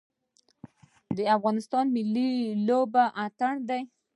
[1.17, 2.31] د افغانستان ملي
[2.67, 3.81] لوبه اتن دی